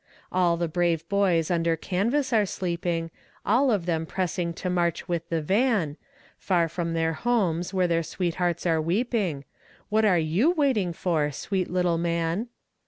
All 0.31 0.57
the 0.57 0.67
brave 0.67 1.07
boys 1.09 1.51
under 1.51 1.75
canvas 1.75 2.33
are 2.33 2.47
sleeping, 2.47 3.11
All 3.45 3.69
of 3.69 3.85
them 3.85 4.07
pressing 4.07 4.51
to 4.53 4.67
march 4.67 5.07
with 5.07 5.29
the 5.29 5.43
van, 5.43 5.95
Far 6.39 6.67
from 6.67 6.93
their 6.95 7.13
homes 7.13 7.71
where 7.71 7.87
their 7.87 8.01
sweethearts 8.01 8.65
are 8.65 8.81
weeping; 8.81 9.45
What 9.89 10.03
are 10.03 10.17
you 10.17 10.49
waiting 10.53 10.91
for, 10.91 11.31
sweet 11.31 11.69
little 11.69 11.99
man? 11.99 12.47